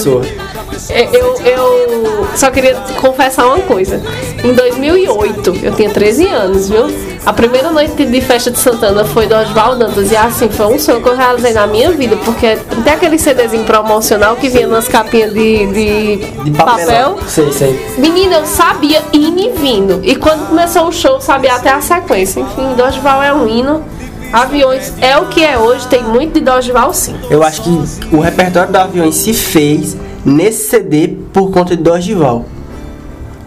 [0.89, 4.01] É, Eu, eu só queria confessar uma coisa.
[4.43, 6.87] Em 2008, eu tinha 13 anos, viu?
[7.25, 10.11] A primeira noite de festa de Santana foi do Oswaldo Dantas.
[10.11, 12.15] E assim, foi um sonho que eu realizei na minha vida.
[12.17, 17.19] Porque tem aquele CDzinho promocional que vinha nas capinhas de, de, De papel.
[17.27, 17.85] Sei, sei.
[17.97, 19.99] Menina, eu sabia indo e vindo.
[20.03, 22.39] E quando começou o show, eu sabia até a sequência.
[22.39, 23.83] Enfim, Dodgeval é um hino.
[24.31, 27.15] Aviões é o que é hoje, tem muito de Dodgeval sim.
[27.29, 27.69] Eu acho que
[28.13, 29.95] o repertório do Aviões se fez
[30.27, 32.45] nesse CD por conta de Dorival.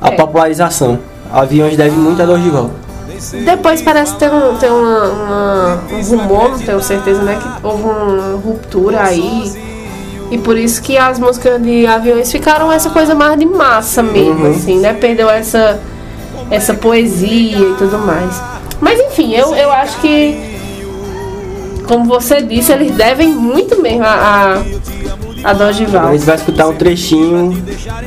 [0.00, 0.12] A É.
[0.12, 0.98] popularização.
[1.32, 2.70] Aviões deve muito a Dorival.
[3.44, 7.38] Depois parece ter um, ter uma, uma- um rumor, não tenho certeza, né?
[7.40, 9.52] Que houve uma ruptura aí.
[10.30, 14.44] E por isso que as músicas de aviões ficaram essa coisa mais de massa mesmo,
[14.46, 14.50] Uhum.
[14.52, 14.94] assim, né?
[14.94, 15.78] Perdeu essa,
[16.50, 18.40] essa poesia e tudo mais.
[18.80, 20.40] Mas enfim, eu, eu acho que,
[21.86, 24.62] como você disse, eles devem muito mesmo a, a,
[25.42, 26.08] a Dodgeval.
[26.08, 27.52] A gente vai escutar um trechinho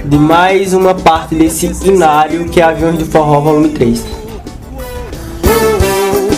[0.06, 4.04] de mais uma parte desse inário que é Aviões do Forró Volume 3.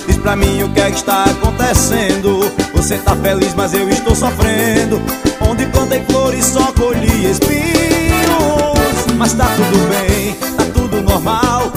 [0.08, 4.16] Diz pra mim o que é que está acontecendo Você tá feliz, mas eu estou
[4.16, 5.02] sofrendo
[5.42, 11.74] Onde plantei flores só colhi espinhos Mas tá tudo bem, tá tudo normal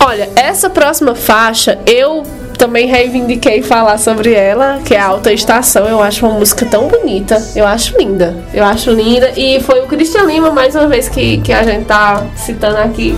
[0.00, 2.22] Olha, essa próxima faixa eu
[2.58, 5.86] também reivindiquei falar sobre ela, que é a Alta Estação.
[5.86, 7.40] Eu acho uma música tão bonita.
[7.54, 8.34] Eu acho linda.
[8.52, 9.30] Eu acho linda.
[9.36, 13.16] E foi o Cristian Lima, mais uma vez, que, que a gente tá citando aqui.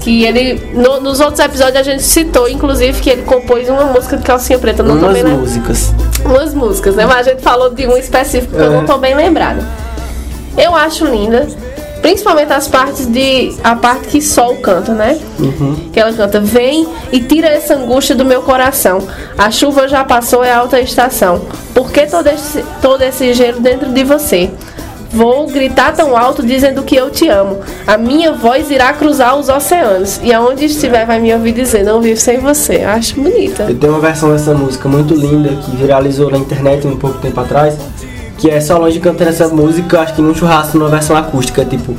[0.00, 4.16] Que ele, no- nos outros episódios, a gente citou, inclusive, que ele compôs uma música
[4.16, 4.82] de calcinha preta.
[4.82, 5.92] Não Umas bem músicas.
[6.24, 7.04] umas músicas, né?
[7.04, 9.66] Mas a gente falou de um específico que eu não tô bem lembrada.
[10.56, 11.46] Eu acho linda,
[12.02, 13.54] principalmente as partes de.
[13.62, 15.18] a parte que Sol canta, né?
[15.92, 19.06] Que ela canta: Vem e tira essa angústia do meu coração.
[19.38, 21.40] A chuva já passou, é alta estação.
[21.72, 24.50] Por que todo esse, todo esse gelo dentro de você?
[25.12, 27.58] Vou gritar tão alto dizendo que eu te amo.
[27.86, 30.18] A minha voz irá cruzar os oceanos.
[30.22, 32.82] E aonde estiver vai me ouvir dizer: Não vivo sem você.
[32.82, 33.64] Eu acho bonita.
[33.64, 37.38] Eu tenho uma versão dessa música muito linda que viralizou na internet um pouco tempo
[37.40, 37.76] atrás,
[38.42, 41.94] que é Solange cantando essa música, acho que num churrasco numa versão acústica, tipo.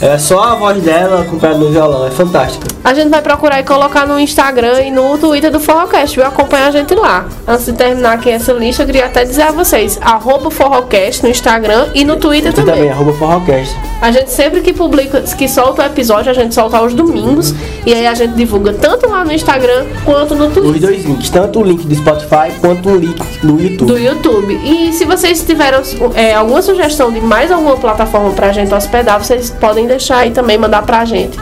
[0.00, 2.66] É só a voz dela acompanhada no violão, é fantástica.
[2.84, 6.26] A gente vai procurar e colocar no Instagram e no Twitter do Forrocast, viu?
[6.26, 7.26] Acompanha a gente lá.
[7.48, 11.28] Antes de terminar aqui essa lista, eu queria até dizer a vocês, arroba Forrocast no
[11.28, 12.90] Instagram e no Twitter também, também.
[12.90, 13.74] arroba Forrocast.
[14.00, 17.54] A gente sempre que publica, que solta o episódio, a gente solta aos domingos.
[17.84, 20.80] E aí a gente divulga tanto lá no Instagram quanto no Os Twitter.
[20.80, 23.86] dois links, tanto o link do Spotify quanto o link do YouTube.
[23.92, 24.60] Do YouTube.
[24.62, 25.80] E se vocês tiveram
[26.14, 30.58] é, alguma sugestão de mais alguma plataforma pra gente hospedar, vocês podem deixar aí também,
[30.58, 31.38] mandar pra gente.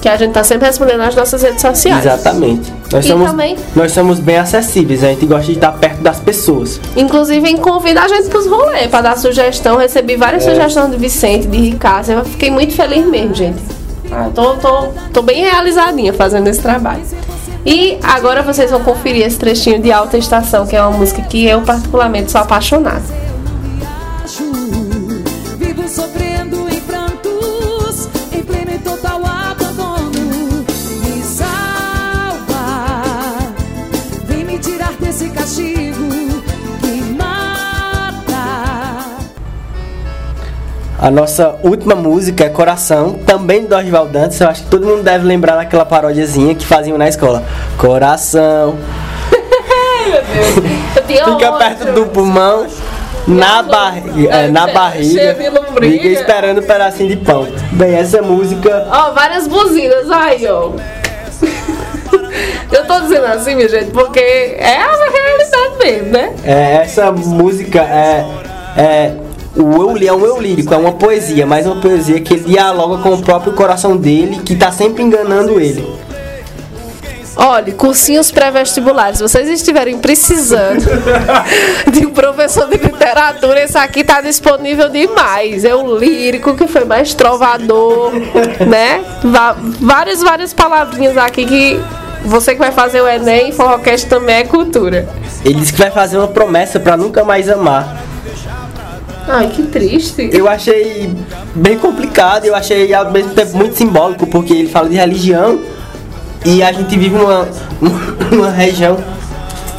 [0.00, 2.04] Que a gente tá sempre respondendo nas nossas redes sociais.
[2.04, 2.72] Exatamente.
[2.90, 6.18] Nós E somos, também- nós somos bem acessíveis, a gente gosta de estar perto das
[6.18, 6.80] pessoas.
[6.96, 9.76] Inclusive, convida a gente pros rolês pra dar sugestão.
[9.76, 12.10] Recebi várias sugestões de Vicente, de Ricardo.
[12.10, 13.62] Eu fiquei muito feliz mesmo, gente.
[14.10, 17.02] Ah, tô, tô, tô bem realizadinha fazendo esse trabalho.
[17.64, 21.46] E agora vocês vão conferir esse trechinho de Alta Estação, que é uma música que
[21.46, 23.02] eu particularmente sou apaixonada.
[41.02, 44.40] A nossa última música é Coração, também do Dorival Dantas.
[44.40, 47.42] Eu acho que todo mundo deve lembrar daquela paródiazinha que faziam na escola.
[47.76, 48.78] Coração,
[51.04, 51.58] fica outro.
[51.58, 52.68] perto do pulmão,
[53.26, 55.36] na, barriga, é, na barriga,
[55.80, 57.48] fica esperando um pedacinho de pão.
[57.72, 60.70] Bem, essa música Ó, várias buzinas aí, ó.
[62.70, 66.32] Eu tô dizendo assim, minha gente, porque é a realidade mesmo, né?
[66.44, 68.24] É, essa música é,
[68.76, 69.12] é
[69.56, 73.02] o eu, é um eu lírico, é uma poesia, mas uma poesia que ele dialoga
[73.02, 75.86] com o próprio coração dele, que tá sempre enganando ele.
[77.34, 80.84] Olha, cursinhos pré-vestibulares, se vocês estiverem precisando
[81.90, 85.64] de um professor de literatura, esse aqui tá disponível demais.
[85.64, 88.12] É o lírico que foi mais trovador,
[88.68, 89.00] né?
[89.24, 91.80] Va- várias, várias palavrinhas aqui que
[92.24, 95.08] você que vai fazer o Enem, Forrocast também é cultura.
[95.42, 97.96] Ele disse que vai fazer uma promessa pra nunca mais amar.
[99.28, 100.30] Ai, que triste.
[100.32, 101.14] Eu achei
[101.54, 105.60] bem complicado, eu achei ao mesmo tempo muito simbólico, porque ele fala de religião
[106.44, 107.48] e a gente vive numa,
[108.30, 108.98] numa região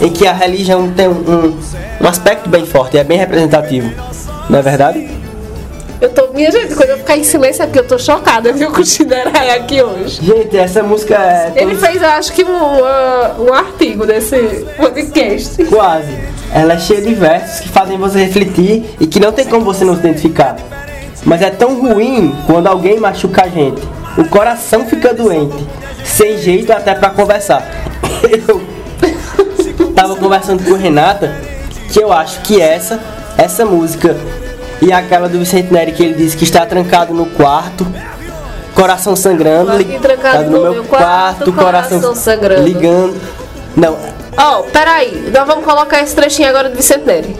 [0.02, 1.58] em que a religião tem um,
[2.02, 3.92] um, aspecto bem forte, é bem representativo.
[4.50, 5.10] Não é verdade?
[6.04, 8.70] Eu tô, minha gente, quando eu ficar em silêncio é porque eu tô chocada, viu,
[8.74, 10.20] com o Chinerai aqui hoje.
[10.22, 14.38] Gente, essa música é Ele fez, eu acho que um, uh, um artigo desse
[14.76, 15.64] podcast.
[15.64, 16.14] quase.
[16.54, 19.86] Ela é cheia de versos que fazem você refletir e que não tem como você
[19.86, 20.58] não se identificar.
[21.24, 23.82] Mas é tão ruim quando alguém machuca a gente.
[24.18, 25.66] O coração fica doente,
[26.04, 27.66] sem jeito até pra conversar.
[28.46, 31.34] Eu tava conversando com Renata
[31.94, 33.00] que eu acho que essa,
[33.38, 34.18] essa música
[34.86, 37.86] e aquela do Vicente Neri que ele disse que está trancado no quarto,
[38.76, 42.64] coração sangrando, Tô aqui li- trancado no meu quarto, coração sangrando.
[42.64, 43.22] ligando.
[43.76, 43.98] Não,
[44.36, 47.36] Ó, peraí, nós vamos colocar esse trechinho agora do Vicente Neri.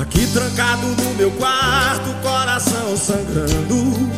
[0.00, 4.08] Aqui trancado no meu quarto, coração sangrando.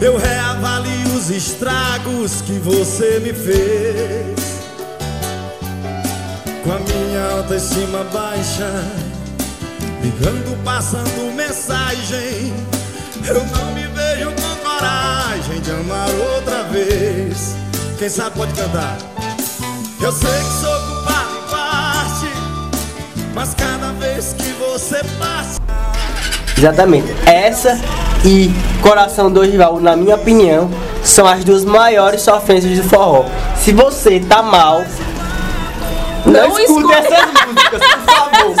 [0.00, 4.47] Eu reavalio os estragos que você me fez.
[6.68, 8.70] Com a minha autoestima baixa,
[10.02, 12.52] ligando, passando mensagem.
[13.26, 17.56] Eu não me vejo com coragem de amar outra vez.
[17.98, 18.98] Quem sabe pode cantar.
[19.98, 22.32] Eu sei que sou culpado em parte,
[23.34, 25.58] mas cada vez que você passa.
[26.54, 27.08] Exatamente.
[27.24, 27.80] Essa
[28.22, 28.50] e
[28.82, 30.68] Coração do Rival, na minha opinião,
[31.02, 33.24] são as duas maiores sofrências do forró.
[33.56, 34.84] Se você tá mal,
[36.26, 36.94] não, Não escute escute.
[36.94, 38.54] essas músicas, por favor.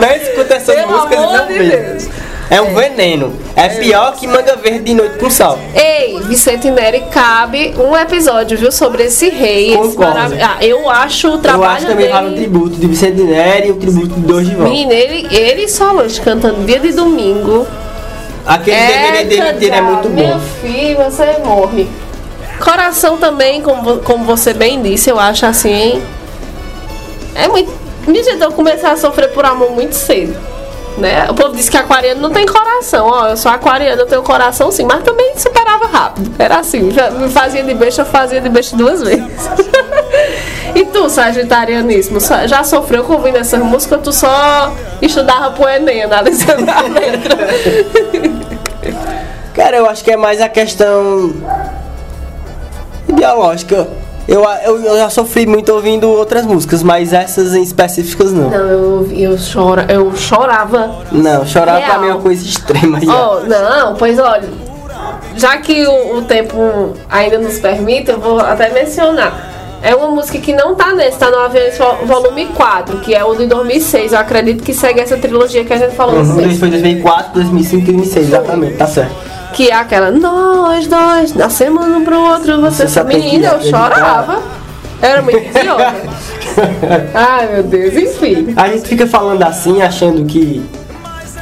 [0.00, 1.58] Não escute essas Pelo músicas não de.
[1.58, 2.08] Deus.
[2.50, 3.32] É um veneno.
[3.56, 5.58] É pior que manga verde de noite com sal.
[5.74, 9.70] Ei, Vicente Neri, cabe um episódio, viu, sobre esse rei.
[9.70, 10.14] Esse Concordo.
[10.14, 12.40] marav- ah, eu acho o Eu trabalho acho também vale o dele...
[12.42, 14.68] tributo de Vicente Neri e o tributo de Vão.
[14.68, 17.66] Menino, ele, ele e Solange cantando dia de domingo.
[18.46, 20.40] Aquele DVD dele inteiro é muito Meu bom.
[20.60, 21.88] filho, você morre.
[22.62, 26.02] Coração também, como, como você bem disse, eu acho assim.
[27.34, 27.72] É muito.
[28.06, 30.36] Me gente, eu comecei a sofrer por amor muito cedo.
[30.98, 31.26] Né?
[31.28, 33.08] O povo diz que aquariano não tem coração.
[33.08, 36.30] Ó, eu sou aquariano, eu tenho coração sim, mas também superava rápido.
[36.38, 39.24] Era assim, já me fazia de beijo, eu fazia de beijo duas vezes.
[40.74, 44.00] e tu, sagitarianismo, já sofreu com ouvindo essas músicas?
[44.04, 47.38] Tu só estudava pro Enem, analisando a letra.
[49.54, 51.34] Cara, eu acho que é mais a questão
[53.08, 53.88] ideológica.
[54.26, 58.48] Eu, eu, eu já sofri muito ouvindo outras músicas, mas essas em específicas não.
[58.48, 61.02] Não, eu, eu, chora, eu chorava.
[61.12, 62.00] Não, chorar pra Real.
[62.00, 62.98] mim é uma coisa extrema.
[63.02, 64.48] Oh, não, pois olha,
[65.36, 66.56] já que o, o tempo
[67.10, 69.52] ainda nos permite, eu vou até mencionar.
[69.82, 73.22] É uma música que não tá nesse, tá no Aviões Vo- Volume 4, que é
[73.22, 74.14] o de 2006.
[74.14, 77.92] Eu acredito que segue essa trilogia que a gente falou Uhum, foi 2004, 2005 e
[77.92, 79.14] 2006, exatamente, tá certo.
[79.54, 83.14] Que é aquela, nós dois, nascemos um pro outro, você sabe.
[83.14, 83.78] Menina, eu acreditar.
[83.78, 84.42] chorava.
[85.00, 85.94] Era muito idiota.
[87.14, 88.52] Ai, meu Deus, enfim.
[88.56, 90.64] A gente fica falando assim, achando que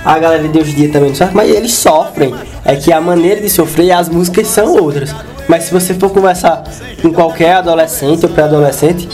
[0.04, 2.34] a galera de hoje em dia também não sofre, mas eles sofrem.
[2.64, 5.14] É que a maneira de sofrer e as músicas são outras.
[5.48, 6.62] Mas se você for conversar
[7.00, 9.08] com qualquer adolescente ou pré-adolescente,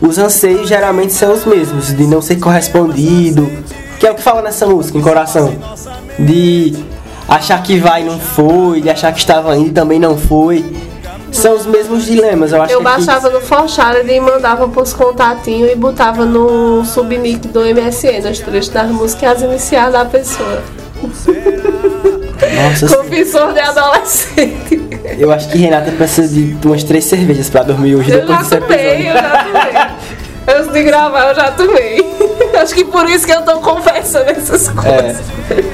[0.00, 3.50] os anseios geralmente são os mesmos, de não ser correspondido,
[3.98, 5.54] que é o que fala nessa música, em coração.
[6.18, 6.74] De
[7.28, 10.64] achar que vai e não foi, de achar que estava indo e também não foi.
[11.32, 14.92] São os mesmos dilemas, eu acho Eu que aqui- baixava no Forchard e mandava pros
[14.92, 20.04] contatinhos e botava no subnick do MSN os trechos das músicas e as iniciais da
[20.04, 20.62] pessoa.
[22.54, 24.80] Nossa, Confissor de adolescente.
[25.18, 28.56] eu acho que Renata precisa de umas três cervejas pra dormir hoje Eu depois já
[28.56, 30.56] desse tomei, eu já tomei.
[30.56, 32.16] Antes de gravar, eu já tomei.
[32.62, 35.16] Acho que por isso que eu tô confessando essas coisas.
[35.48, 35.64] Foi-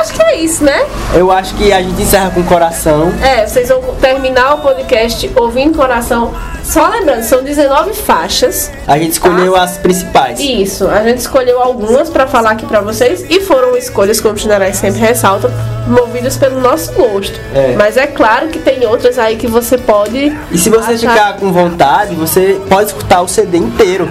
[0.00, 0.84] Acho que é isso, né?
[1.14, 3.12] Eu acho que a gente encerra com coração.
[3.22, 6.32] É, vocês vão terminar o podcast ouvindo coração.
[6.62, 8.70] Só lembrando, são 19 faixas.
[8.86, 10.40] A gente escolheu as principais.
[10.40, 14.36] Isso, a gente escolheu algumas pra falar aqui pra vocês e foram escolhas, como o
[14.36, 15.50] Generais sempre ressalta,
[15.86, 17.38] movidas pelo nosso gosto.
[17.54, 17.74] É.
[17.76, 20.36] Mas é claro que tem outras aí que você pode.
[20.50, 24.08] E se você achar- ficar com vontade, você pode escutar o CD inteiro.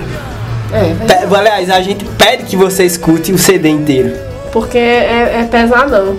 [0.72, 0.94] É,
[1.28, 4.16] Pe- Aliás, a gente pede que você escute o CD inteiro.
[4.54, 6.18] Porque é, é pesadão.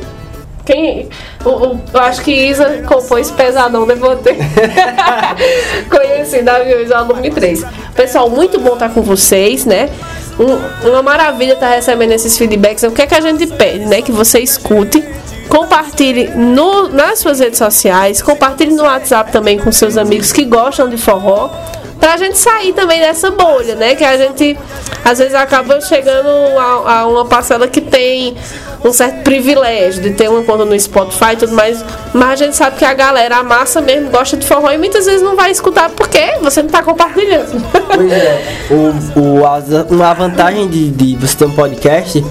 [0.66, 1.08] Quem.
[1.44, 4.36] O, o- eu acho que Isa compôs pesadão, devo ter
[5.90, 7.64] conhecido aviões do Alume 3.
[7.94, 9.88] Pessoal, muito bom estar com vocês, né?
[10.38, 12.82] Um- uma maravilha estar recebendo esses feedbacks.
[12.82, 14.02] O que é que a gente pede, né?
[14.02, 15.02] Que você escute.
[15.48, 20.88] Compartilhe no, nas suas redes sociais, compartilhe no WhatsApp também com seus amigos que gostam
[20.88, 21.50] de forró,
[22.00, 23.94] pra gente sair também dessa bolha, né?
[23.94, 24.58] Que a gente
[25.04, 26.28] às vezes acaba chegando
[26.58, 28.36] a, a uma parcela que tem
[28.84, 32.56] um certo privilégio de ter uma conta no Spotify e tudo mais, mas a gente
[32.56, 35.50] sabe que a galera, a massa mesmo, gosta de forró e muitas vezes não vai
[35.50, 37.62] escutar porque você não tá compartilhando.
[37.94, 42.24] Pois é, o, o, as- uma vantagem de, de você ter um podcast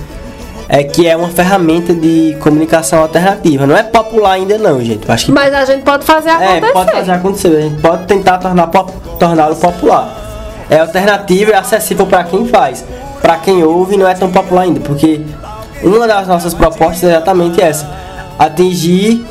[0.70, 3.66] é que é uma ferramenta de comunicação alternativa.
[3.68, 5.07] Não é popular ainda não, gente.
[5.07, 6.74] Eu acho que Mas a gente pode fazer é, acontecer.
[6.74, 7.47] pode fazer acontecer.
[7.57, 10.66] A gente pode tentar tornar pop- torná-lo popular.
[10.70, 12.84] É alternativo e acessível para quem faz.
[13.22, 15.22] Para quem ouve não é tão popular ainda, porque
[15.84, 17.88] uma das nossas propostas é exatamente essa:
[18.39, 19.26] atingir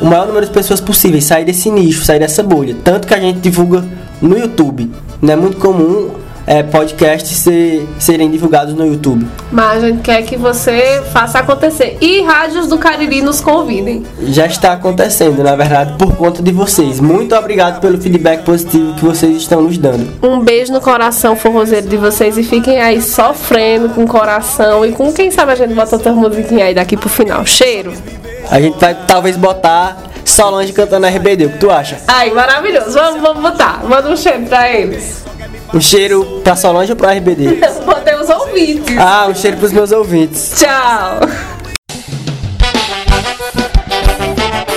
[0.00, 2.76] o maior número de pessoas possíveis, sair desse nicho, sair dessa bolha.
[2.84, 3.84] Tanto que a gente divulga
[4.20, 4.90] no YouTube.
[5.20, 6.10] Não é muito comum
[6.46, 9.26] é, podcasts ser- serem divulgados no YouTube.
[9.50, 11.98] Mas a gente quer que você faça acontecer.
[12.00, 14.04] E rádios do Cariri nos convidem.
[14.22, 17.00] Já está acontecendo, na verdade, por conta de vocês.
[17.00, 20.08] Muito obrigado pelo feedback positivo que vocês estão nos dando.
[20.22, 24.84] Um beijo no coração forrozeiro de vocês e fiquem aí sofrendo com o coração.
[24.86, 27.44] E com quem sabe a gente bota outra musiquinha aí daqui pro final.
[27.44, 27.92] Cheiro.
[28.50, 31.98] A gente vai talvez botar Solange cantando RBD, o que tu acha?
[32.08, 32.92] Ai, maravilhoso.
[32.92, 33.80] Vamos, vamos botar.
[33.88, 35.24] Manda um cheiro pra eles.
[35.74, 37.60] Um cheiro pra Solange ou pra RBD?
[37.84, 38.96] Botei os ouvintes.
[38.98, 40.54] Ah, um cheiro pros meus ouvintes.
[40.58, 41.20] Tchau.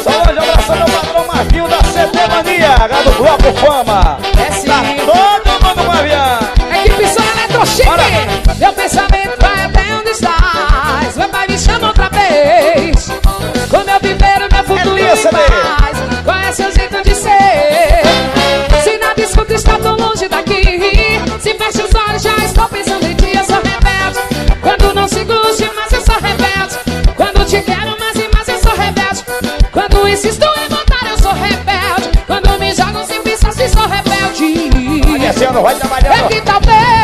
[0.04, 4.18] Solange, abraço meu patrão Marquinho da CD Mania, lá do Bloco Fama.
[4.38, 4.68] É sim.
[4.68, 6.40] Tá todo mundo com avião.
[6.86, 13.10] Equipe Som Eletrochique Meu pensamento vai até onde estás Meu pai me chama outra vez
[13.70, 17.16] Com meu viver, o meu futuro É isso, em paz Qual é seu jeito de
[17.16, 17.39] ser?
[35.50, 36.28] Descendo, vai é trabalhando.
[36.30, 36.99] que talvez